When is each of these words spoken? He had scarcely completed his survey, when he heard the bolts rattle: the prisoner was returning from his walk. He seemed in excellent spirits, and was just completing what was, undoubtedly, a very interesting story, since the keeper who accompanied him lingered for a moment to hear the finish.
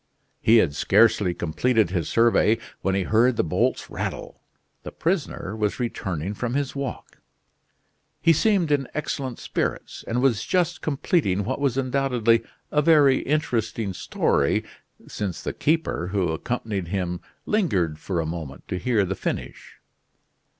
He 0.41 0.57
had 0.57 0.73
scarcely 0.73 1.35
completed 1.35 1.91
his 1.91 2.09
survey, 2.09 2.57
when 2.81 2.95
he 2.95 3.03
heard 3.03 3.35
the 3.37 3.43
bolts 3.43 3.87
rattle: 3.91 4.41
the 4.81 4.91
prisoner 4.91 5.55
was 5.55 5.79
returning 5.79 6.33
from 6.33 6.55
his 6.55 6.75
walk. 6.75 7.19
He 8.19 8.33
seemed 8.33 8.71
in 8.71 8.87
excellent 8.95 9.37
spirits, 9.37 10.03
and 10.07 10.19
was 10.19 10.43
just 10.43 10.81
completing 10.81 11.43
what 11.43 11.59
was, 11.59 11.77
undoubtedly, 11.77 12.41
a 12.71 12.81
very 12.81 13.19
interesting 13.19 13.93
story, 13.93 14.63
since 15.07 15.39
the 15.43 15.53
keeper 15.53 16.07
who 16.07 16.29
accompanied 16.31 16.87
him 16.87 17.21
lingered 17.45 17.99
for 17.99 18.19
a 18.19 18.25
moment 18.25 18.67
to 18.69 18.79
hear 18.79 19.05
the 19.05 19.13
finish. 19.13 19.75